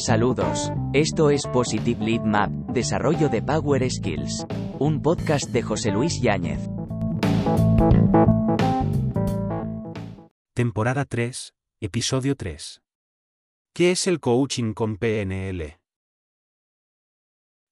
[0.00, 0.72] Saludos.
[0.94, 4.46] Esto es Positive Lead Map, Desarrollo de Power Skills.
[4.78, 6.58] Un podcast de José Luis Yáñez.
[10.54, 12.80] Temporada 3, Episodio 3.
[13.74, 15.78] ¿Qué es el coaching con PNL?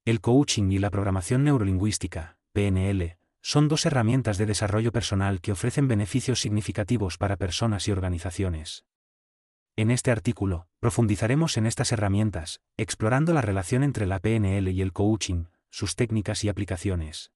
[0.05, 5.89] El coaching y la programación neurolingüística, PNL, son dos herramientas de desarrollo personal que ofrecen
[5.89, 8.85] beneficios significativos para personas y organizaciones.
[9.79, 14.93] En este artículo, profundizaremos en estas herramientas, explorando la relación entre la PNL y el
[14.93, 17.31] coaching, sus técnicas y aplicaciones.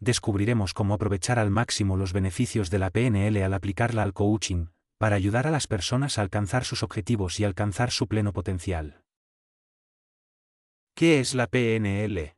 [0.00, 4.66] Descubriremos cómo aprovechar al máximo los beneficios de la PNL al aplicarla al coaching,
[4.98, 9.04] para ayudar a las personas a alcanzar sus objetivos y alcanzar su pleno potencial.
[10.96, 12.34] ¿Qué es la PNL?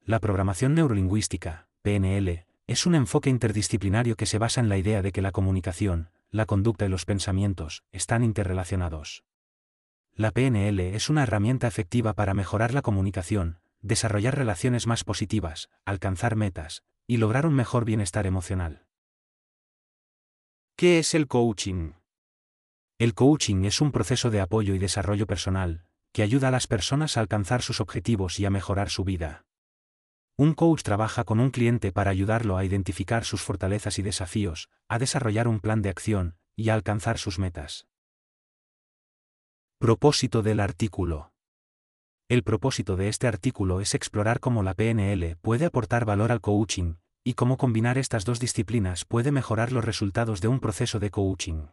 [0.00, 5.12] La programación neurolingüística, PNL, es un enfoque interdisciplinario que se basa en la idea de
[5.12, 9.22] que la comunicación, la conducta y los pensamientos, están interrelacionados.
[10.16, 16.34] La PNL es una herramienta efectiva para mejorar la comunicación, desarrollar relaciones más positivas, alcanzar
[16.34, 18.84] metas, y lograr un mejor bienestar emocional.
[20.74, 21.92] ¿Qué es el coaching?
[22.98, 27.16] El coaching es un proceso de apoyo y desarrollo personal, que ayuda a las personas
[27.16, 29.44] a alcanzar sus objetivos y a mejorar su vida.
[30.36, 34.98] Un coach trabaja con un cliente para ayudarlo a identificar sus fortalezas y desafíos, a
[34.98, 37.86] desarrollar un plan de acción, y a alcanzar sus metas.
[39.78, 41.32] Propósito del artículo.
[42.28, 46.94] El propósito de este artículo es explorar cómo la PNL puede aportar valor al coaching,
[47.22, 51.66] y cómo combinar estas dos disciplinas puede mejorar los resultados de un proceso de coaching.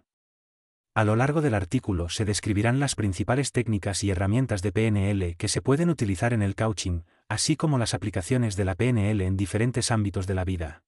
[0.94, 5.48] A lo largo del artículo se describirán las principales técnicas y herramientas de PNL que
[5.48, 7.02] se pueden utilizar en el coaching,
[7.32, 10.84] así como las aplicaciones de la PNL en diferentes ámbitos de la vida.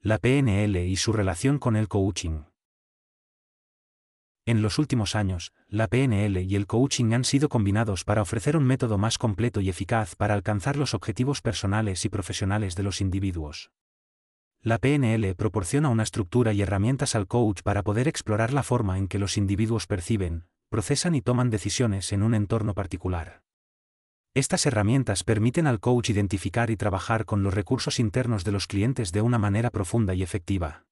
[0.00, 2.44] La PNL y su relación con el coaching.
[4.46, 8.64] En los últimos años, la PNL y el coaching han sido combinados para ofrecer un
[8.64, 13.72] método más completo y eficaz para alcanzar los objetivos personales y profesionales de los individuos.
[14.62, 19.08] La PNL proporciona una estructura y herramientas al coach para poder explorar la forma en
[19.08, 23.42] que los individuos perciben, procesan y toman decisiones en un entorno particular.
[24.36, 29.10] Estas herramientas permiten al coach identificar y trabajar con los recursos internos de los clientes
[29.10, 30.84] de una manera profunda y efectiva.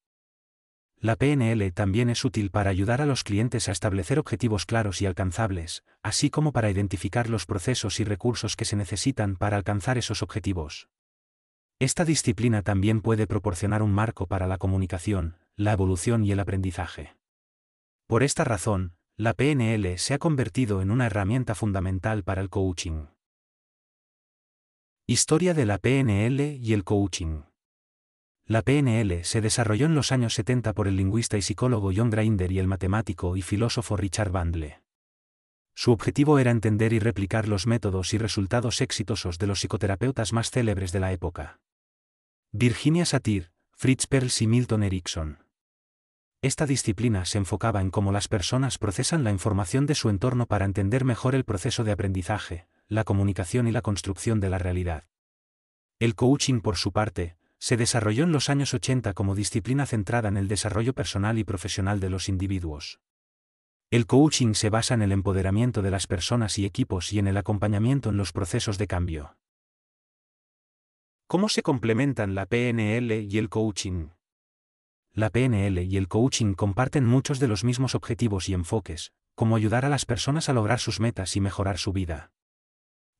[0.99, 5.06] La PNL también es útil para ayudar a los clientes a establecer objetivos claros y
[5.06, 10.22] alcanzables, así como para identificar los procesos y recursos que se necesitan para alcanzar esos
[10.22, 10.88] objetivos.
[11.78, 17.15] Esta disciplina también puede proporcionar un marco para la comunicación, la evolución y el aprendizaje.
[18.06, 23.05] Por esta razón, la PNL se ha convertido en una herramienta fundamental para el coaching.
[25.06, 27.42] Historia de la PNL y el coaching.
[28.47, 32.50] La PNL se desarrolló en los años 70 por el lingüista y psicólogo John Grinder
[32.50, 34.81] y el matemático y filósofo Richard Bandle.
[35.75, 40.50] Su objetivo era entender y replicar los métodos y resultados exitosos de los psicoterapeutas más
[40.50, 41.60] célebres de la época.
[42.53, 45.44] Virginia Satir, Fritz Perls y Milton Erickson.
[46.41, 50.64] Esta disciplina se enfocaba en cómo las personas procesan la información de su entorno para
[50.64, 55.05] entender mejor el proceso de aprendizaje, la comunicación y la construcción de la realidad.
[55.99, 60.37] El coaching, por su parte, se desarrolló en los años 80 como disciplina centrada en
[60.37, 63.00] el desarrollo personal y profesional de los individuos.
[63.91, 67.37] El coaching se basa en el empoderamiento de las personas y equipos y en el
[67.37, 69.37] acompañamiento en los procesos de cambio.
[71.26, 74.09] ¿Cómo se complementan la PNL y el coaching?
[75.12, 79.84] La PNL y el coaching comparten muchos de los mismos objetivos y enfoques, como ayudar
[79.84, 82.32] a las personas a lograr sus metas y mejorar su vida.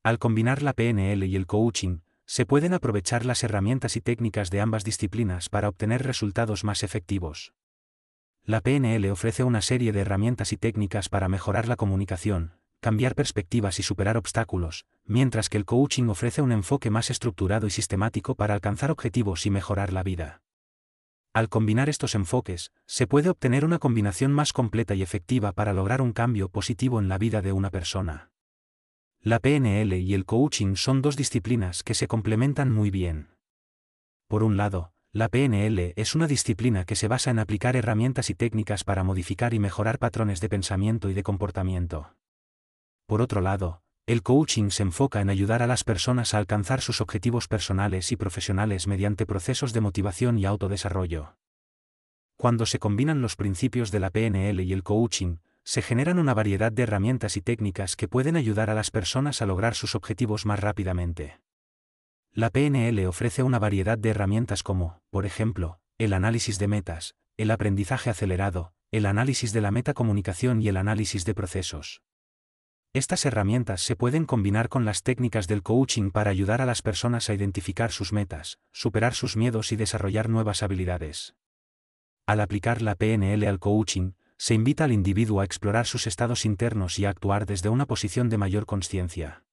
[0.05, 4.61] Al combinar la PNL y el coaching, se pueden aprovechar las herramientas y técnicas de
[4.61, 7.55] ambas disciplinas para obtener resultados más efectivos.
[8.43, 13.79] La PNL ofrece una serie de herramientas y técnicas para mejorar la comunicación, cambiar perspectivas
[13.79, 18.53] y superar obstáculos, mientras que el coaching ofrece un enfoque más estructurado y sistemático para
[18.53, 20.43] alcanzar objetivos y mejorar la vida.
[21.33, 25.99] Al combinar estos enfoques, se puede obtener una combinación más completa y efectiva para lograr
[25.99, 28.29] un cambio positivo en la vida de una persona.
[29.27, 33.29] La PNL y el coaching son dos disciplinas que se complementan muy bien.
[34.27, 38.35] Por un lado, la PNL es una disciplina que se basa en aplicar herramientas y
[38.35, 42.13] técnicas para modificar y mejorar patrones de pensamiento y de comportamiento.
[43.07, 47.01] Por otro lado, el coaching se enfoca en ayudar a las personas a alcanzar sus
[47.01, 51.35] objetivos personales y profesionales mediante procesos de motivación y autodesarrollo.
[52.37, 56.71] Cuando se combinan los principios de la PNL y el coaching, se generan una variedad
[56.71, 60.59] de herramientas y técnicas que pueden ayudar a las personas a lograr sus objetivos más
[60.59, 61.41] rápidamente.
[62.31, 67.49] La PNL ofrece una variedad de herramientas como, por ejemplo, el análisis de metas, el
[67.49, 72.03] aprendizaje acelerado, el análisis de la metacomunicación y el análisis de procesos.
[72.93, 77.29] Estas herramientas se pueden combinar con las técnicas del coaching para ayudar a las personas
[77.29, 81.35] a identificar sus metas, superar sus miedos y desarrollar nuevas habilidades.
[82.27, 86.99] Al aplicar la PNL al coaching, se invita al individuo a explorar sus estados internos
[86.99, 89.43] y a actuar desde una posición de mayor conciencia.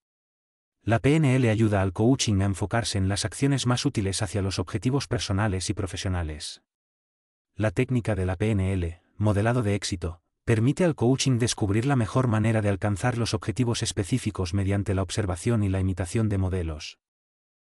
[0.82, 5.06] La PNL ayuda al coaching a enfocarse en las acciones más útiles hacia los objetivos
[5.06, 6.62] personales y profesionales.
[7.54, 12.62] La técnica de la PNL, modelado de éxito, permite al coaching descubrir la mejor manera
[12.62, 16.98] de alcanzar los objetivos específicos mediante la observación y la imitación de modelos.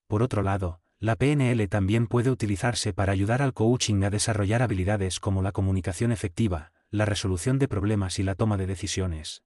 [0.08, 5.20] Por otro lado, la PNL también puede utilizarse para ayudar al coaching a desarrollar habilidades
[5.20, 9.42] como la comunicación efectiva, la resolución de problemas y la toma de decisiones.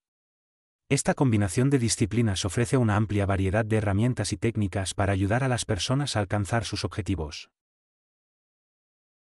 [0.90, 5.48] Esta combinación de disciplinas ofrece una amplia variedad de herramientas y técnicas para ayudar a
[5.48, 7.50] las personas a alcanzar sus objetivos.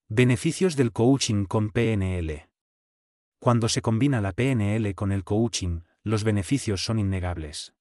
[0.08, 2.48] Beneficios del coaching con PNL.
[3.40, 7.74] Cuando se combina la PNL con el coaching, los beneficios son innegables.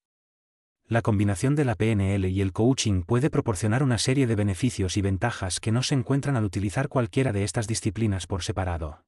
[0.89, 5.01] La combinación de la PNL y el coaching puede proporcionar una serie de beneficios y
[5.01, 9.05] ventajas que no se encuentran al utilizar cualquiera de estas disciplinas por separado.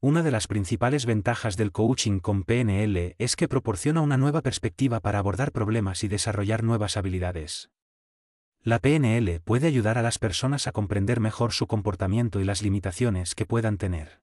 [0.00, 5.00] Una de las principales ventajas del coaching con PNL es que proporciona una nueva perspectiva
[5.00, 7.70] para abordar problemas y desarrollar nuevas habilidades.
[8.62, 13.34] La PNL puede ayudar a las personas a comprender mejor su comportamiento y las limitaciones
[13.34, 14.20] que puedan tener.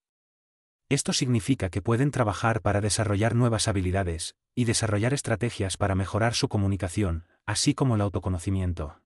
[0.88, 6.48] Esto significa que pueden trabajar para desarrollar nuevas habilidades, y desarrollar estrategias para mejorar su
[6.48, 9.01] comunicación, así como el autoconocimiento.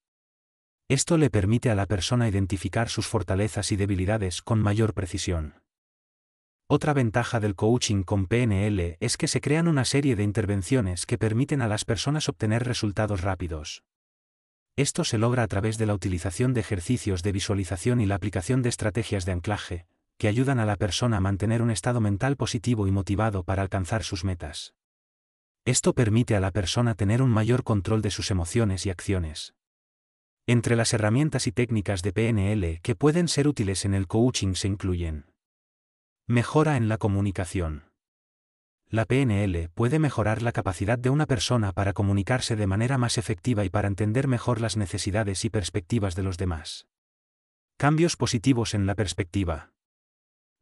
[0.87, 5.55] Esto le permite a la persona identificar sus fortalezas y debilidades con mayor precisión.
[6.71, 11.17] Otra ventaja del coaching con PNL es que se crean una serie de intervenciones que
[11.17, 13.83] permiten a las personas obtener resultados rápidos.
[14.75, 18.61] Esto se logra a través de la utilización de ejercicios de visualización y la aplicación
[18.61, 19.87] de estrategias de anclaje,
[20.19, 24.03] que ayudan a la persona a mantener un estado mental positivo y motivado para alcanzar
[24.03, 24.75] sus metas.
[25.65, 29.55] Esto permite a la persona tener un mayor control de sus emociones y acciones.
[30.45, 34.67] Entre las herramientas y técnicas de PNL que pueden ser útiles en el coaching se
[34.67, 35.25] incluyen
[36.31, 37.85] Mejora en la comunicación.
[38.87, 43.65] La PNL puede mejorar la capacidad de una persona para comunicarse de manera más efectiva
[43.65, 46.85] y para entender mejor las necesidades y perspectivas de los demás.
[47.77, 49.71] Cambios positivos en la perspectiva.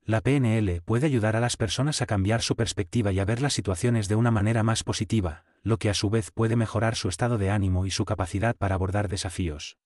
[0.06, 3.52] La PNL puede ayudar a las personas a cambiar su perspectiva y a ver las
[3.52, 7.38] situaciones de una manera más positiva, lo que a su vez puede mejorar su estado
[7.38, 9.78] de ánimo y su capacidad para abordar desafíos.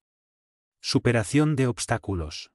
[0.79, 2.51] Superación de obstáculos.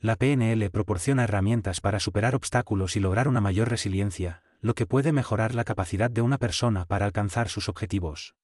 [0.00, 5.12] La PNL proporciona herramientas para superar obstáculos y lograr una mayor resiliencia, lo que puede
[5.12, 8.34] mejorar la capacidad de una persona para alcanzar sus objetivos.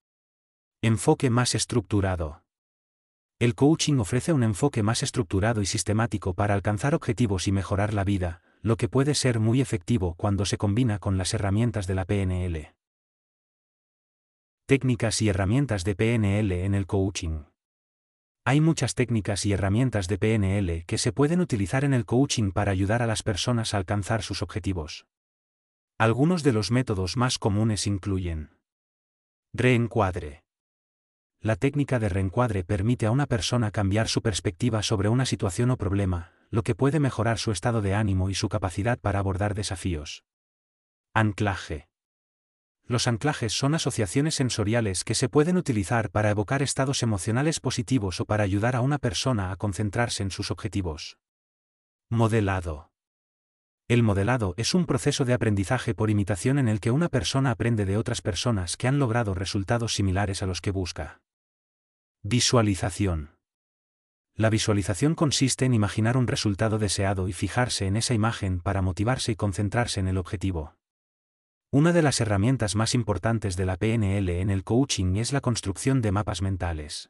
[0.80, 2.42] Enfoque más estructurado.
[3.38, 8.04] El coaching ofrece un enfoque más estructurado y sistemático para alcanzar objetivos y mejorar la
[8.04, 12.04] vida, lo que puede ser muy efectivo cuando se combina con las herramientas de la
[12.04, 12.74] PNL.
[14.66, 17.42] Técnicas y herramientas de PNL en el coaching.
[18.44, 22.72] Hay muchas técnicas y herramientas de PNL que se pueden utilizar en el coaching para
[22.72, 25.06] ayudar a las personas a alcanzar sus objetivos.
[25.96, 28.50] Algunos de los métodos más comunes incluyen
[29.54, 30.42] Reencuadre.
[31.40, 35.76] La técnica de reencuadre permite a una persona cambiar su perspectiva sobre una situación o
[35.76, 40.24] problema, lo que puede mejorar su estado de ánimo y su capacidad para abordar desafíos.
[41.14, 41.91] Anclaje.
[42.92, 48.26] Los anclajes son asociaciones sensoriales que se pueden utilizar para evocar estados emocionales positivos o
[48.26, 51.16] para ayudar a una persona a concentrarse en sus objetivos.
[52.10, 52.92] Modelado.
[53.88, 57.86] El modelado es un proceso de aprendizaje por imitación en el que una persona aprende
[57.86, 61.22] de otras personas que han logrado resultados similares a los que busca.
[62.22, 63.38] Visualización.
[64.34, 69.32] La visualización consiste en imaginar un resultado deseado y fijarse en esa imagen para motivarse
[69.32, 70.74] y concentrarse en el objetivo.
[71.74, 76.02] Una de las herramientas más importantes de la PNL en el coaching es la construcción
[76.02, 77.08] de mapas mentales.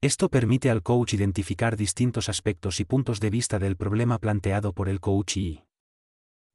[0.00, 4.88] Esto permite al coach identificar distintos aspectos y puntos de vista del problema planteado por
[4.88, 5.66] el coachee.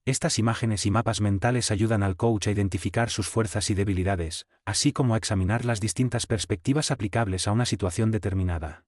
[0.04, 4.92] Estas imágenes y mapas mentales ayudan al coach a identificar sus fuerzas y debilidades, así
[4.92, 8.84] como a examinar las distintas perspectivas aplicables a una situación determinada.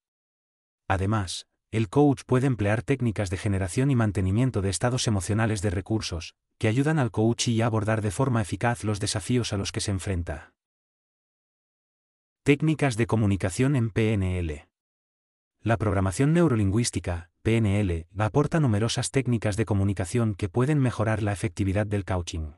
[0.89, 6.36] Además, el coach puede emplear técnicas de generación y mantenimiento de estados emocionales de recursos,
[6.57, 9.91] que ayudan al coach a abordar de forma eficaz los desafíos a los que se
[9.91, 10.53] enfrenta.
[12.43, 14.67] Técnicas de comunicación en PNL.
[15.61, 22.05] La programación neurolingüística, PNL, aporta numerosas técnicas de comunicación que pueden mejorar la efectividad del
[22.05, 22.53] coaching.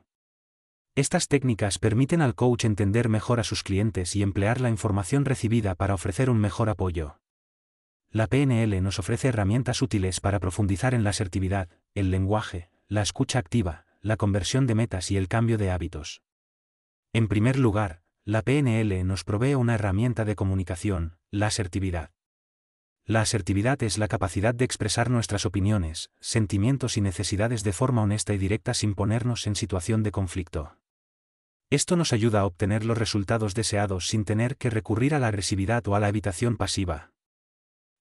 [0.94, 5.74] Estas técnicas permiten al coach entender mejor a sus clientes y emplear la información recibida
[5.74, 7.18] para ofrecer un mejor apoyo.
[8.10, 13.38] La PNL nos ofrece herramientas útiles para profundizar en la asertividad, el lenguaje, la escucha
[13.38, 16.22] activa, la conversión de metas y el cambio de hábitos.
[17.12, 22.10] En primer lugar, la PNL nos provee una herramienta de comunicación, la asertividad.
[23.04, 28.32] La asertividad es la capacidad de expresar nuestras opiniones, sentimientos y necesidades de forma honesta
[28.34, 30.76] y directa sin ponernos en situación de conflicto.
[31.70, 35.86] Esto nos ayuda a obtener los resultados deseados sin tener que recurrir a la agresividad
[35.88, 37.12] o a la evitación pasiva.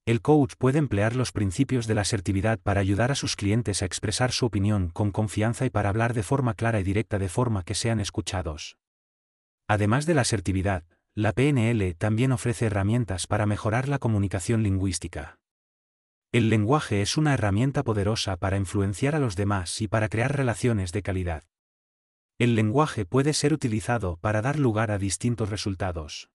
[0.10, 3.86] El coach puede emplear los principios de la asertividad para ayudar a sus clientes a
[3.86, 7.62] expresar su opinión con confianza y para hablar de forma clara y directa de forma
[7.62, 8.80] que sean escuchados.
[9.68, 15.38] Además de la asertividad, la PNL también ofrece herramientas para mejorar la comunicación lingüística.
[16.32, 20.92] El lenguaje es una herramienta poderosa para influenciar a los demás y para crear relaciones
[20.92, 21.44] de calidad.
[22.40, 26.32] El lenguaje puede ser utilizado para dar lugar a distintos resultados.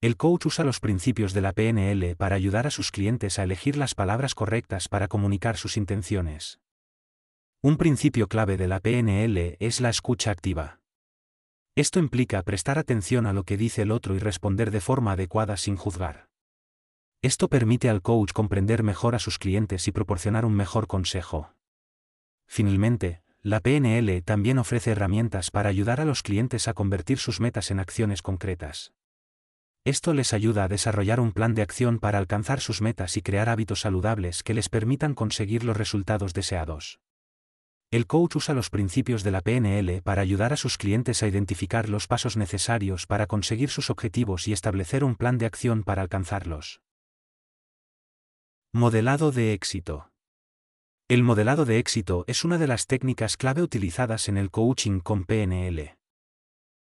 [0.00, 3.76] El coach usa los principios de la PNL para ayudar a sus clientes a elegir
[3.76, 6.60] las palabras correctas para comunicar sus intenciones.
[7.62, 10.78] Un principio clave de la PNL es la escucha activa.
[11.74, 15.56] Esto implica prestar atención a lo que dice el otro y responder de forma adecuada
[15.56, 16.28] sin juzgar.
[17.20, 21.54] Esto permite al coach comprender mejor a sus clientes y proporcionar un mejor consejo.
[22.46, 27.72] Finalmente, la PNL también ofrece herramientas para ayudar a los clientes a convertir sus metas
[27.72, 28.92] en acciones concretas.
[29.88, 33.48] Esto les ayuda a desarrollar un plan de acción para alcanzar sus metas y crear
[33.48, 37.00] hábitos saludables que les permitan conseguir los resultados deseados.
[37.90, 41.88] El coach usa los principios de la PNL para ayudar a sus clientes a identificar
[41.88, 46.82] los pasos necesarios para conseguir sus objetivos y establecer un plan de acción para alcanzarlos.
[48.74, 50.10] Modelado de éxito.
[51.08, 55.24] El modelado de éxito es una de las técnicas clave utilizadas en el coaching con
[55.24, 55.97] PNL.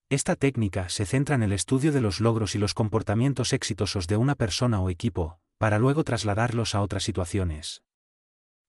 [0.10, 4.16] Esta técnica se centra en el estudio de los logros y los comportamientos exitosos de
[4.16, 7.84] una persona o equipo, para luego trasladarlos a otras situaciones.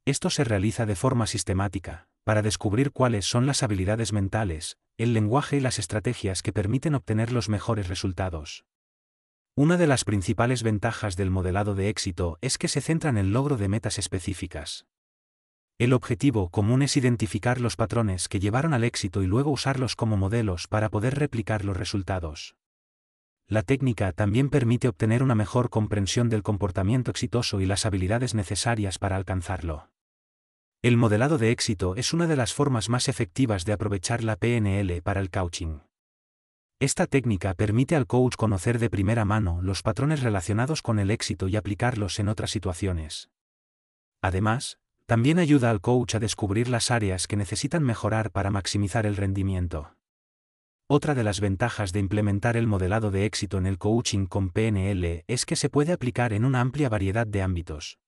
[0.04, 5.58] Esto se realiza de forma sistemática, para descubrir cuáles son las habilidades mentales, el lenguaje
[5.58, 8.64] y las estrategias que permiten obtener los mejores resultados.
[9.54, 13.32] Una de las principales ventajas del modelado de éxito es que se centra en el
[13.32, 14.86] logro de metas específicas.
[15.78, 20.16] El objetivo común es identificar los patrones que llevaron al éxito y luego usarlos como
[20.16, 22.56] modelos para poder replicar los resultados.
[23.46, 28.98] La técnica también permite obtener una mejor comprensión del comportamiento exitoso y las habilidades necesarias
[28.98, 29.92] para alcanzarlo.
[30.82, 35.00] El modelado de éxito es una de las formas más efectivas de aprovechar la PNL
[35.02, 35.78] para el coaching.
[36.80, 41.46] Esta técnica permite al coach conocer de primera mano los patrones relacionados con el éxito
[41.46, 43.30] y aplicarlos en otras situaciones.
[44.20, 49.16] Además, también ayuda al coach a descubrir las áreas que necesitan mejorar para maximizar el
[49.16, 49.96] rendimiento.
[50.86, 55.24] Otra de las ventajas de implementar el modelado de éxito en el coaching con PNL
[55.26, 57.98] es que se puede aplicar en una amplia variedad de ámbitos.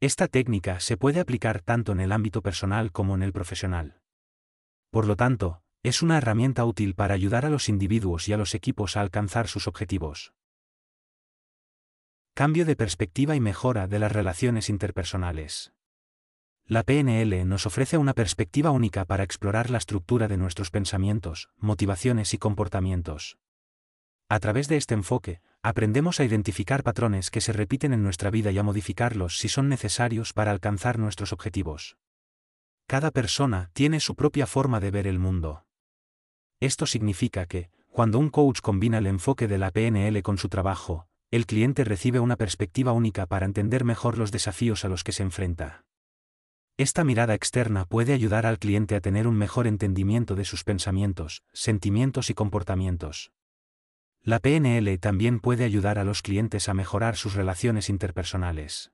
[0.00, 4.00] Esta técnica se puede aplicar tanto en el ámbito personal como en el profesional.
[4.90, 8.56] Por lo tanto, es una herramienta útil para ayudar a los individuos y a los
[8.56, 10.32] equipos a alcanzar sus objetivos.
[12.34, 15.77] Cambio de perspectiva y mejora de las relaciones interpersonales.
[16.70, 22.34] La PNL nos ofrece una perspectiva única para explorar la estructura de nuestros pensamientos, motivaciones
[22.34, 23.38] y comportamientos.
[24.28, 28.50] A través de este enfoque, aprendemos a identificar patrones que se repiten en nuestra vida
[28.50, 31.96] y a modificarlos si son necesarios para alcanzar nuestros objetivos.
[32.86, 35.64] Cada persona tiene su propia forma de ver el mundo.
[36.60, 41.08] Esto significa que, cuando un coach combina el enfoque de la PNL con su trabajo,
[41.30, 45.22] el cliente recibe una perspectiva única para entender mejor los desafíos a los que se
[45.22, 45.87] enfrenta.
[46.78, 51.42] Esta mirada externa puede ayudar al cliente a tener un mejor entendimiento de sus pensamientos,
[51.52, 53.32] sentimientos y comportamientos.
[54.22, 58.92] La PNL también puede ayudar a los clientes a mejorar sus relaciones interpersonales.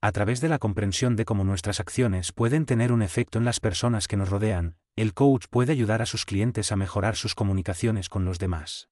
[0.00, 3.58] A través de la comprensión de cómo nuestras acciones pueden tener un efecto en las
[3.58, 8.08] personas que nos rodean, el coach puede ayudar a sus clientes a mejorar sus comunicaciones
[8.08, 8.88] con los demás.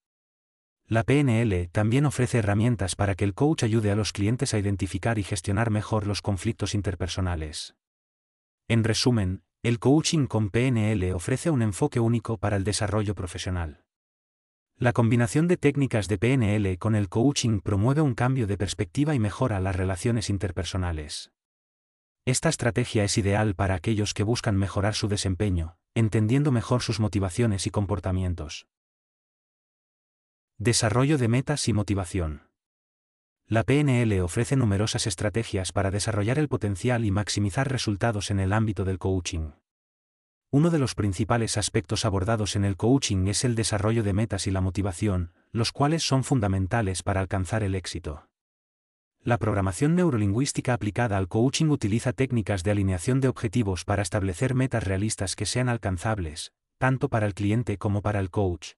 [0.89, 5.21] La PNL también ofrece herramientas para que el coach ayude a los clientes a identificar
[5.21, 7.77] y gestionar mejor los conflictos interpersonales.
[8.73, 13.85] En resumen, el coaching con PNL ofrece un enfoque único para el desarrollo profesional.
[14.79, 19.19] La combinación de técnicas de PNL con el coaching promueve un cambio de perspectiva y
[19.19, 21.33] mejora las relaciones interpersonales.
[22.25, 27.67] Esta estrategia es ideal para aquellos que buscan mejorar su desempeño, entendiendo mejor sus motivaciones
[27.67, 28.69] y comportamientos.
[30.57, 32.52] Desarrollo de metas y motivación.
[33.49, 38.85] La PNL ofrece numerosas estrategias para desarrollar el potencial y maximizar resultados en el ámbito
[38.85, 39.51] del coaching.
[40.51, 44.51] Uno de los principales aspectos abordados en el coaching es el desarrollo de metas y
[44.51, 48.29] la motivación, los cuales son fundamentales para alcanzar el éxito.
[49.25, 54.83] La programación neurolingüística aplicada al coaching utiliza técnicas de alineación de objetivos para establecer metas
[54.85, 58.73] realistas que sean alcanzables, tanto para el cliente como para el coach.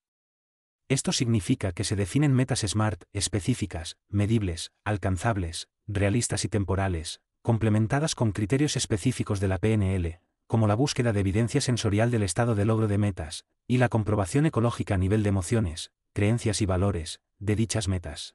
[0.88, 8.32] Esto significa que se definen metas SMART, específicas, medibles, alcanzables, realistas y temporales, complementadas con
[8.32, 12.86] criterios específicos de la PNL, como la búsqueda de evidencia sensorial del estado de logro
[12.86, 17.88] de metas, y la comprobación ecológica a nivel de emociones, creencias y valores, de dichas
[17.88, 18.34] metas.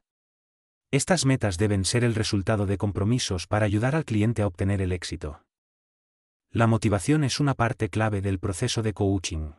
[0.91, 4.91] Estas metas deben ser el resultado de compromisos para ayudar al cliente a obtener el
[4.91, 5.43] éxito.
[6.51, 9.51] La motivación es una parte clave del proceso de coaching.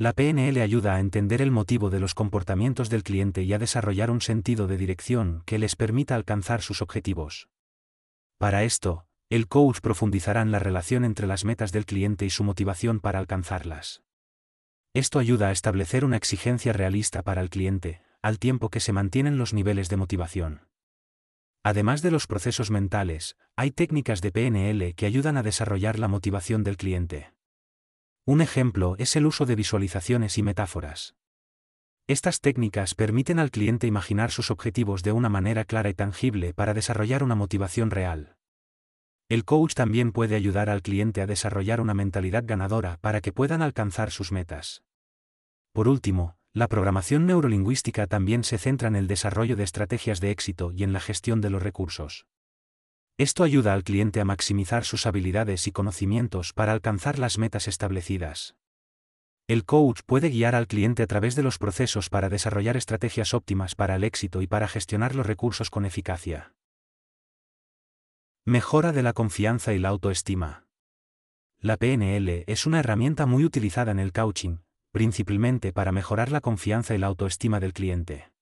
[0.00, 4.10] La PNL ayuda a entender el motivo de los comportamientos del cliente y a desarrollar
[4.10, 7.50] un sentido de dirección que les permita alcanzar sus objetivos.
[8.38, 12.44] Para esto, el coach profundizará en la relación entre las metas del cliente y su
[12.44, 14.02] motivación para alcanzarlas.
[14.94, 19.36] Esto ayuda a establecer una exigencia realista para el cliente, al tiempo que se mantienen
[19.36, 20.66] los niveles de motivación.
[21.62, 26.64] Además de los procesos mentales, hay técnicas de PNL que ayudan a desarrollar la motivación
[26.64, 27.34] del cliente.
[28.26, 31.14] Un ejemplo es el uso de visualizaciones y metáforas.
[32.06, 36.74] Estas técnicas permiten al cliente imaginar sus objetivos de una manera clara y tangible para
[36.74, 38.36] desarrollar una motivación real.
[39.28, 43.62] El coach también puede ayudar al cliente a desarrollar una mentalidad ganadora para que puedan
[43.62, 44.82] alcanzar sus metas.
[45.72, 50.72] Por último, la programación neurolingüística también se centra en el desarrollo de estrategias de éxito
[50.72, 52.26] y en la gestión de los recursos.
[53.20, 58.56] Esto ayuda al cliente a maximizar sus habilidades y conocimientos para alcanzar las metas establecidas.
[59.46, 63.74] El coach puede guiar al cliente a través de los procesos para desarrollar estrategias óptimas
[63.74, 66.54] para el éxito y para gestionar los recursos con eficacia.
[68.46, 70.64] Mejora de la confianza y la autoestima.
[71.58, 74.60] La PNL es una herramienta muy utilizada en el coaching,
[74.92, 78.32] principalmente para mejorar la confianza y la autoestima del cliente.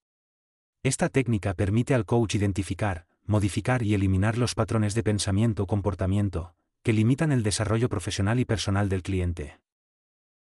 [0.85, 6.55] Esta técnica permite al coach identificar, modificar y eliminar los patrones de pensamiento o comportamiento,
[6.83, 9.61] que limitan el desarrollo profesional y personal del cliente.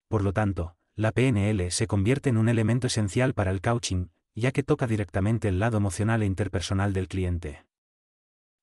[0.08, 4.52] Por lo tanto, la PNL se convierte en un elemento esencial para el coaching, ya
[4.52, 7.66] que toca directamente el lado emocional e interpersonal del cliente.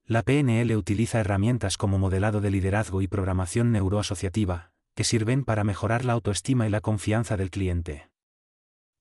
[0.05, 6.05] La PNL utiliza herramientas como modelado de liderazgo y programación neuroasociativa, que sirven para mejorar
[6.05, 8.09] la autoestima y la confianza del cliente.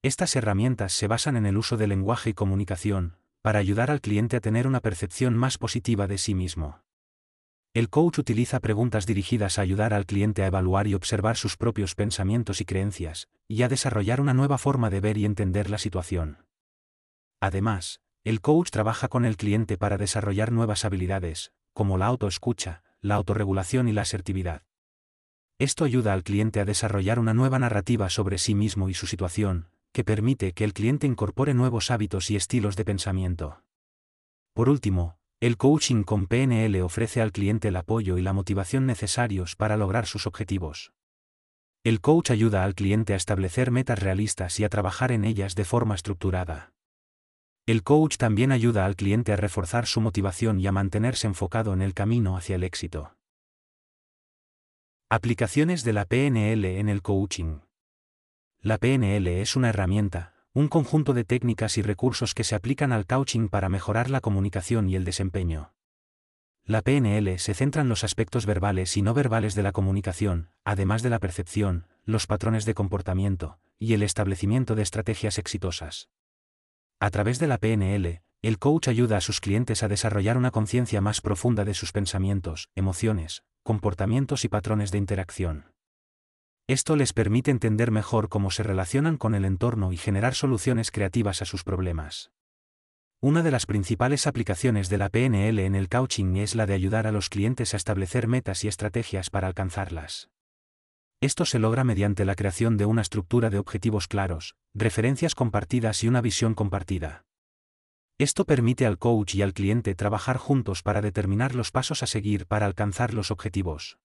[0.03, 4.37] Estas herramientas se basan en el uso del lenguaje y comunicación, para ayudar al cliente
[4.37, 6.81] a tener una percepción más positiva de sí mismo.
[7.75, 11.95] El coach utiliza preguntas dirigidas a ayudar al cliente a evaluar y observar sus propios
[11.95, 16.47] pensamientos y creencias, y a desarrollar una nueva forma de ver y entender la situación.
[17.41, 23.17] Además, el coach trabaja con el cliente para desarrollar nuevas habilidades, como la autoescucha, la
[23.17, 24.63] autorregulación y la asertividad.
[25.59, 29.72] Esto ayuda al cliente a desarrollar una nueva narrativa sobre sí mismo y su situación,
[29.93, 33.63] que permite que el cliente incorpore nuevos hábitos y estilos de pensamiento.
[34.55, 39.57] Por último, el coaching con PNL ofrece al cliente el apoyo y la motivación necesarios
[39.57, 40.93] para lograr sus objetivos.
[41.85, 45.65] El coach ayuda al cliente a establecer metas realistas y a trabajar en ellas de
[45.65, 46.73] forma estructurada.
[47.67, 51.83] El coach también ayuda al cliente a reforzar su motivación y a mantenerse enfocado en
[51.83, 53.17] el camino hacia el éxito.
[55.11, 57.59] Aplicaciones de la PNL en el coaching.
[58.65, 63.07] La PNL es una herramienta, un conjunto de técnicas y recursos que se aplican al
[63.07, 65.75] coaching para mejorar la comunicación y el desempeño.
[66.65, 71.03] La PNL se centra en los aspectos verbales y no verbales de la comunicación, además
[71.03, 76.09] de la percepción, los patrones de comportamiento, y el establecimiento de estrategias exitosas.
[77.01, 81.01] A través de la PNL, el coach ayuda a sus clientes a desarrollar una conciencia
[81.01, 85.72] más profunda de sus pensamientos, emociones, comportamientos y patrones de interacción.
[86.69, 91.43] Esto les permite entender mejor cómo se relacionan con el entorno y generar soluciones creativas
[91.43, 92.31] a sus problemas.
[93.21, 97.07] Una de las principales aplicaciones de la PNL en el coaching es la de ayudar
[97.07, 100.29] a los clientes a establecer metas y estrategias para alcanzarlas.
[101.21, 106.09] Esto se logra mediante la creación de una estructura de objetivos claros, referencias compartidas y
[106.09, 107.25] una visión compartida.
[108.19, 112.47] Esto permite al coach y al cliente trabajar juntos para determinar los pasos a seguir
[112.47, 113.99] para alcanzar los objetivos.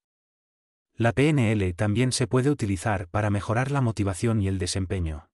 [0.99, 5.29] La PNL también se puede utilizar para mejorar la motivación y el desempeño.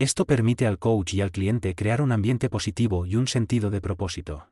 [0.00, 3.80] Esto permite al coach y al cliente crear un ambiente positivo y un sentido de
[3.80, 4.50] propósito.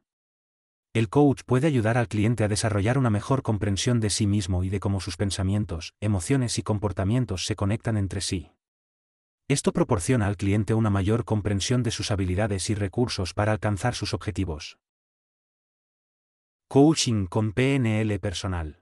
[0.94, 4.68] El coach puede ayudar al cliente a desarrollar una mejor comprensión de sí mismo y
[4.68, 8.52] de cómo sus pensamientos, emociones y comportamientos se conectan entre sí.
[9.48, 14.14] Esto proporciona al cliente una mayor comprensión de sus habilidades y recursos para alcanzar sus
[14.14, 14.78] objetivos.
[16.68, 18.81] Coaching con PNL personal.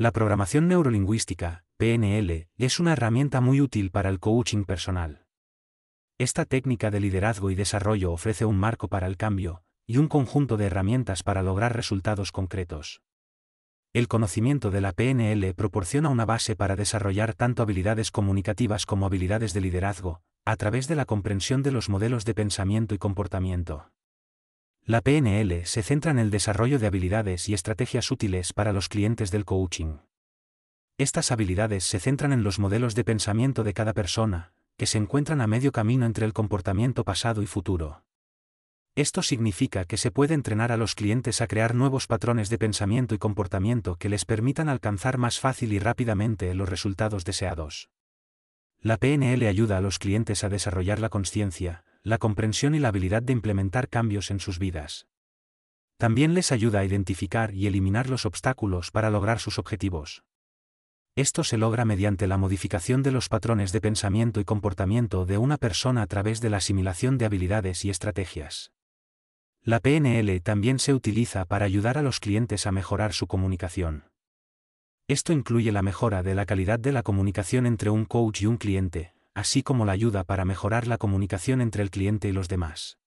[0.00, 5.26] La programación neurolingüística, PNL, es una herramienta muy útil para el coaching personal.
[6.18, 10.56] Esta técnica de liderazgo y desarrollo ofrece un marco para el cambio, y un conjunto
[10.56, 13.02] de herramientas para lograr resultados concretos.
[13.92, 19.52] El conocimiento de la PNL proporciona una base para desarrollar tanto habilidades comunicativas como habilidades
[19.52, 23.90] de liderazgo, a través de la comprensión de los modelos de pensamiento y comportamiento.
[24.88, 29.30] La PNL se centra en el desarrollo de habilidades y estrategias útiles para los clientes
[29.30, 29.98] del coaching.
[30.96, 35.42] Estas habilidades se centran en los modelos de pensamiento de cada persona, que se encuentran
[35.42, 38.02] a medio camino entre el comportamiento pasado y futuro.
[38.94, 43.14] Esto significa que se puede entrenar a los clientes a crear nuevos patrones de pensamiento
[43.14, 47.90] y comportamiento que les permitan alcanzar más fácil y rápidamente los resultados deseados.
[48.80, 53.22] La PNL ayuda a los clientes a desarrollar la conciencia, la comprensión y la habilidad
[53.22, 55.06] de implementar cambios en sus vidas.
[55.98, 60.22] También les ayuda a identificar y eliminar los obstáculos para lograr sus objetivos.
[61.16, 65.56] Esto se logra mediante la modificación de los patrones de pensamiento y comportamiento de una
[65.56, 68.72] persona a través de la asimilación de habilidades y estrategias.
[69.62, 74.04] La PNL también se utiliza para ayudar a los clientes a mejorar su comunicación.
[75.08, 78.56] Esto incluye la mejora de la calidad de la comunicación entre un coach y un
[78.56, 82.98] cliente, así como la ayuda para mejorar la comunicación entre el cliente y los demás.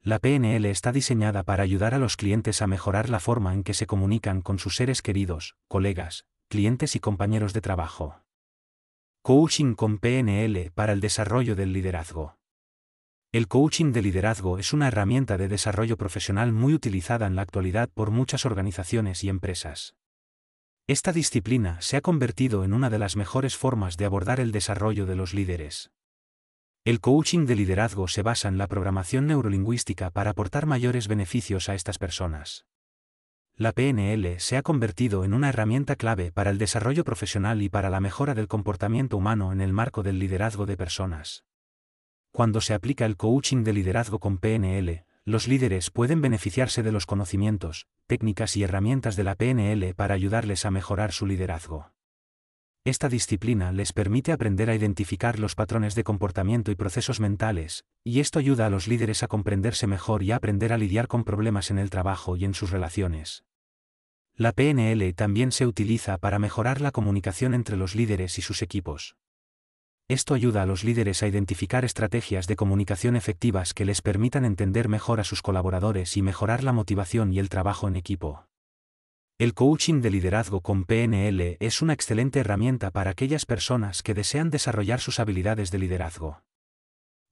[0.00, 3.74] La PNL está diseñada para ayudar a los clientes a mejorar la forma en que
[3.74, 8.22] se comunican con sus seres queridos, colegas, clientes y compañeros de trabajo.
[9.20, 12.38] Coaching con PNL para el desarrollo del liderazgo.
[13.30, 17.90] El coaching de liderazgo es una herramienta de desarrollo profesional muy utilizada en la actualidad
[17.92, 19.96] por muchas organizaciones y empresas.
[20.88, 25.06] Esta disciplina se ha convertido en una de las mejores formas de abordar el desarrollo
[25.06, 25.92] de los líderes.
[26.84, 31.76] El coaching de liderazgo se basa en la programación neurolingüística para aportar mayores beneficios a
[31.76, 32.66] estas personas.
[33.54, 37.88] La PNL se ha convertido en una herramienta clave para el desarrollo profesional y para
[37.88, 41.44] la mejora del comportamiento humano en el marco del liderazgo de personas.
[42.32, 47.06] Cuando se aplica el coaching de liderazgo con PNL, los líderes pueden beneficiarse de los
[47.06, 51.92] conocimientos, técnicas y herramientas de la PNL para ayudarles a mejorar su liderazgo.
[52.84, 58.18] Esta disciplina les permite aprender a identificar los patrones de comportamiento y procesos mentales, y
[58.18, 61.70] esto ayuda a los líderes a comprenderse mejor y a aprender a lidiar con problemas
[61.70, 63.44] en el trabajo y en sus relaciones.
[64.34, 69.14] La PNL también se utiliza para mejorar la comunicación entre los líderes y sus equipos.
[70.08, 74.88] Esto ayuda a los líderes a identificar estrategias de comunicación efectivas que les permitan entender
[74.88, 78.46] mejor a sus colaboradores y mejorar la motivación y el trabajo en equipo.
[79.38, 84.50] El coaching de liderazgo con PNL es una excelente herramienta para aquellas personas que desean
[84.50, 86.42] desarrollar sus habilidades de liderazgo.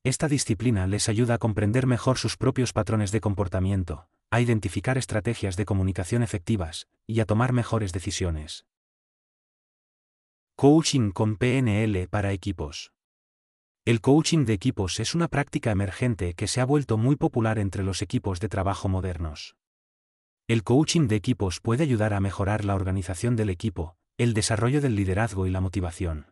[0.02, 5.56] Esta disciplina les ayuda a comprender mejor sus propios patrones de comportamiento, a identificar estrategias
[5.56, 8.64] de comunicación efectivas, y a tomar mejores decisiones.
[10.60, 12.92] Coaching con PNL para equipos.
[13.86, 17.82] El coaching de equipos es una práctica emergente que se ha vuelto muy popular entre
[17.82, 19.56] los equipos de trabajo modernos.
[20.48, 24.96] El coaching de equipos puede ayudar a mejorar la organización del equipo, el desarrollo del
[24.96, 26.26] liderazgo y la motivación.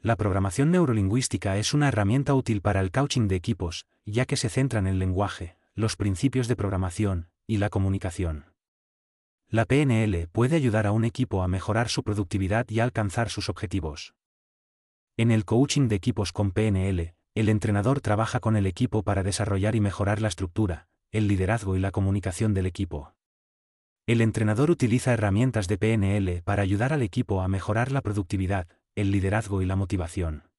[0.00, 4.48] La programación neurolingüística es una herramienta útil para el coaching de equipos, ya que se
[4.48, 8.49] centra en el lenguaje, los principios de programación, y la comunicación.
[9.52, 14.14] La PNL puede ayudar a un equipo a mejorar su productividad y alcanzar sus objetivos.
[15.16, 19.74] En el coaching de equipos con PNL, el entrenador trabaja con el equipo para desarrollar
[19.74, 23.16] y mejorar la estructura, el liderazgo y la comunicación del equipo.
[24.06, 29.10] El entrenador utiliza herramientas de PNL para ayudar al equipo a mejorar la productividad, el
[29.10, 30.49] liderazgo y la motivación.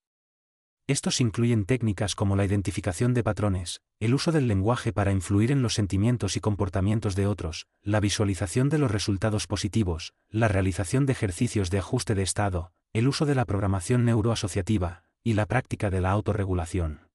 [0.88, 5.62] Estos incluyen técnicas como la identificación de patrones, el uso del lenguaje para influir en
[5.62, 11.13] los sentimientos y comportamientos de otros, la visualización de los resultados positivos, la realización de
[11.13, 16.02] ejercicios de ajuste de estado, el uso de la programación neuroasociativa, y la práctica de
[16.02, 17.08] la autorregulación.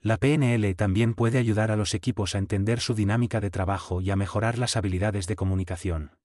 [0.00, 4.10] La PNL también puede ayudar a los equipos a entender su dinámica de trabajo y
[4.10, 6.17] a mejorar las habilidades de comunicación.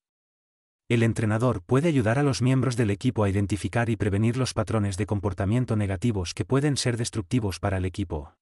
[0.89, 4.97] El entrenador puede ayudar a los miembros del equipo a identificar y prevenir los patrones
[4.97, 8.35] de comportamiento negativos que pueden ser destructivos para el equipo.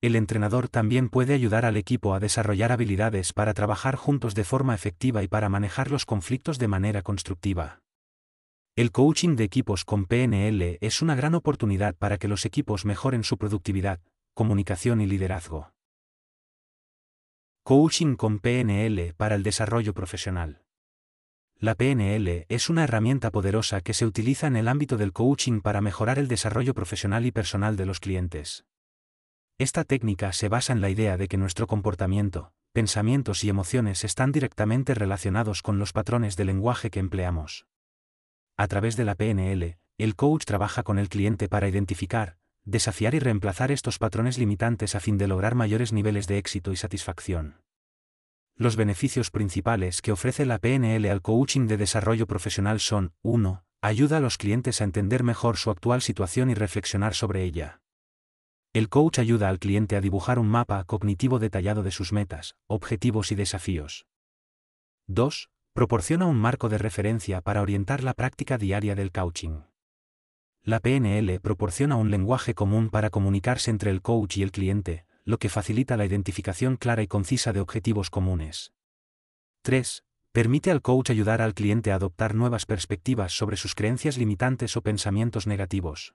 [0.00, 4.72] El entrenador también puede ayudar al equipo a desarrollar habilidades para trabajar juntos de forma
[4.76, 7.80] efectiva y para manejar los conflictos de manera constructiva.
[8.76, 13.24] El coaching de equipos con PNL es una gran oportunidad para que los equipos mejoren
[13.24, 14.00] su productividad,
[14.34, 15.72] comunicación y liderazgo.
[17.64, 20.62] Coaching con PNL para el desarrollo profesional.
[21.60, 25.80] La PNL es una herramienta poderosa que se utiliza en el ámbito del coaching para
[25.80, 28.64] mejorar el desarrollo profesional y personal de los clientes.
[29.58, 34.30] Esta técnica se basa en la idea de que nuestro comportamiento, pensamientos y emociones están
[34.30, 37.66] directamente relacionados con los patrones de lenguaje que empleamos.
[38.56, 43.18] A través de la PNL, el coach trabaja con el cliente para identificar, desafiar y
[43.18, 47.56] reemplazar estos patrones limitantes a fin de lograr mayores niveles de éxito y satisfacción.
[48.60, 53.62] Los beneficios principales que ofrece la PNL al coaching de desarrollo profesional son 1.
[53.82, 57.80] Ayuda a los clientes a entender mejor su actual situación y reflexionar sobre ella.
[58.72, 63.30] El coach ayuda al cliente a dibujar un mapa cognitivo detallado de sus metas, objetivos
[63.30, 64.08] y desafíos.
[65.06, 65.50] 2.
[65.72, 69.60] Proporciona un marco de referencia para orientar la práctica diaria del coaching.
[70.64, 75.38] La PNL proporciona un lenguaje común para comunicarse entre el coach y el cliente, lo
[75.38, 78.72] que facilita la identificación clara y concisa de objetivos comunes.
[79.60, 80.02] 3.
[80.32, 84.82] Permite al coach ayudar al cliente a adoptar nuevas perspectivas sobre sus creencias limitantes o
[84.82, 86.14] pensamientos negativos.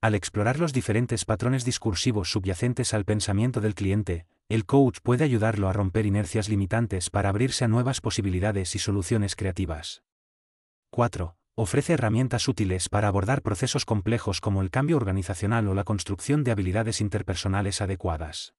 [0.00, 5.68] Al explorar los diferentes patrones discursivos subyacentes al pensamiento del cliente, el coach puede ayudarlo
[5.68, 10.02] a romper inercias limitantes para abrirse a nuevas posibilidades y soluciones creativas.
[10.88, 16.42] 4 ofrece herramientas útiles para abordar procesos complejos como el cambio organizacional o la construcción
[16.42, 18.54] de habilidades interpersonales adecuadas.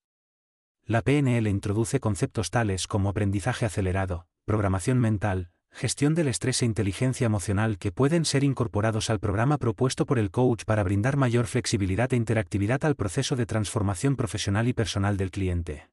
[0.85, 7.25] La PNL introduce conceptos tales como aprendizaje acelerado, programación mental, gestión del estrés e inteligencia
[7.25, 12.13] emocional que pueden ser incorporados al programa propuesto por el coach para brindar mayor flexibilidad
[12.13, 15.89] e interactividad al proceso de transformación profesional y personal del cliente.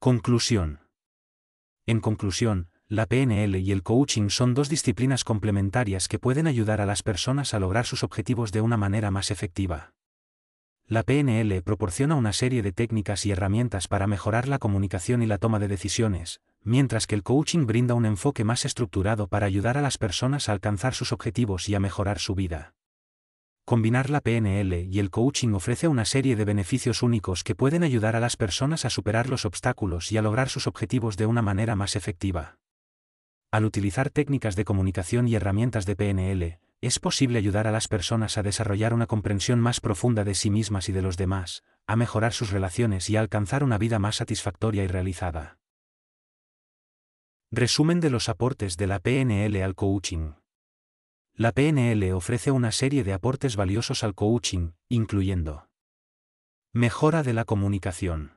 [0.00, 0.80] Conclusión.
[1.86, 6.86] En conclusión, la PNL y el coaching son dos disciplinas complementarias que pueden ayudar a
[6.86, 9.94] las personas a lograr sus objetivos de una manera más efectiva.
[10.86, 15.38] La PNL proporciona una serie de técnicas y herramientas para mejorar la comunicación y la
[15.38, 19.82] toma de decisiones, mientras que el coaching brinda un enfoque más estructurado para ayudar a
[19.82, 22.74] las personas a alcanzar sus objetivos y a mejorar su vida.
[23.64, 28.14] Combinar la PNL y el coaching ofrece una serie de beneficios únicos que pueden ayudar
[28.14, 31.74] a las personas a superar los obstáculos y a lograr sus objetivos de una manera
[31.74, 32.58] más efectiva.
[33.54, 38.36] Al utilizar técnicas de comunicación y herramientas de PNL, es posible ayudar a las personas
[38.36, 42.32] a desarrollar una comprensión más profunda de sí mismas y de los demás, a mejorar
[42.32, 45.60] sus relaciones y a alcanzar una vida más satisfactoria y realizada.
[47.52, 50.32] Resumen de los aportes de la PNL al coaching.
[51.34, 55.68] La PNL ofrece una serie de aportes valiosos al coaching, incluyendo
[56.72, 58.33] Mejora de la comunicación.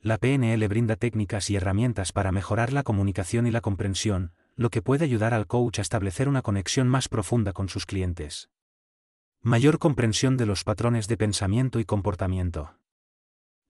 [0.00, 4.80] La PNL brinda técnicas y herramientas para mejorar la comunicación y la comprensión, lo que
[4.80, 8.48] puede ayudar al coach a establecer una conexión más profunda con sus clientes.
[9.42, 12.74] Mayor comprensión de los patrones de pensamiento y comportamiento.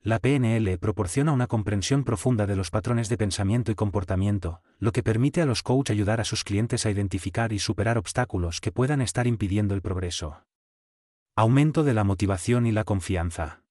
[0.02, 5.02] La PNL proporciona una comprensión profunda de los patrones de pensamiento y comportamiento, lo que
[5.02, 9.00] permite a los coach ayudar a sus clientes a identificar y superar obstáculos que puedan
[9.00, 10.44] estar impidiendo el progreso.
[11.34, 13.62] Aumento de la motivación y la confianza.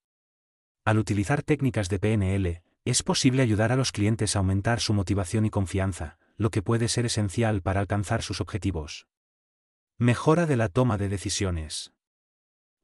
[0.88, 5.46] Al utilizar técnicas de PNL, es posible ayudar a los clientes a aumentar su motivación
[5.46, 9.06] y confianza, lo que puede ser esencial para alcanzar sus objetivos.
[9.98, 11.92] Mejora de la toma de decisiones.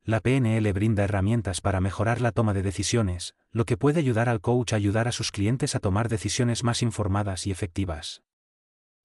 [0.04, 4.42] La PNL brinda herramientas para mejorar la toma de decisiones, lo que puede ayudar al
[4.42, 8.22] coach a ayudar a sus clientes a tomar decisiones más informadas y efectivas.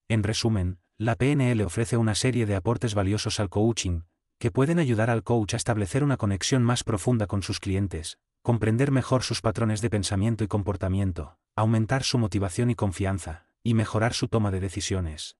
[0.09, 4.01] En resumen, la PNL ofrece una serie de aportes valiosos al coaching,
[4.41, 8.93] que pueden ayudar al coach a establecer una conexión más profunda con sus clientes, comprender
[8.93, 14.27] mejor sus patrones de pensamiento y comportamiento, aumentar su motivación y confianza, y mejorar su
[14.27, 15.37] toma de decisiones.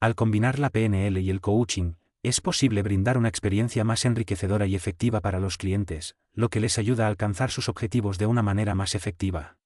[0.00, 4.74] Al combinar la PNL y el coaching, es posible brindar una experiencia más enriquecedora y
[4.74, 8.74] efectiva para los clientes, lo que les ayuda a alcanzar sus objetivos de una manera
[8.74, 9.56] más efectiva.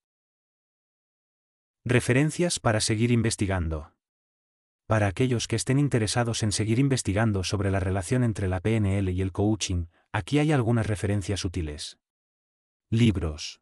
[1.83, 3.91] Referencias para seguir investigando.
[4.87, 9.21] Para aquellos que estén interesados en seguir investigando sobre la relación entre la PNL y
[9.21, 11.97] el coaching, aquí hay algunas referencias útiles.
[12.91, 13.61] Libros.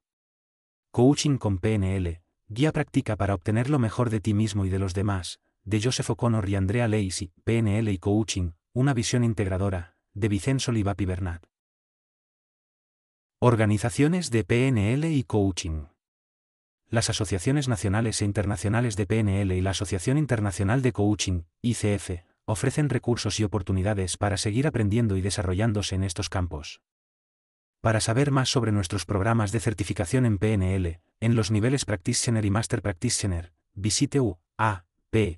[0.91, 4.93] Coaching con PNL, guía práctica para obtener lo mejor de ti mismo y de los
[4.93, 10.73] demás, de Joseph O'Connor y Andrea Lacey, PNL y Coaching, una visión integradora, de Vicenzo
[10.73, 11.45] Livapi Bernat.
[13.39, 15.85] Organizaciones de PNL y Coaching.
[16.89, 22.89] Las asociaciones nacionales e internacionales de PNL y la Asociación Internacional de Coaching, ICF, ofrecen
[22.89, 26.81] recursos y oportunidades para seguir aprendiendo y desarrollándose en estos campos.
[27.83, 32.49] Para saber más sobre nuestros programas de certificación en PNL, en los niveles Practitioner y
[32.49, 35.33] Master Practitioner, visite uapnl.com.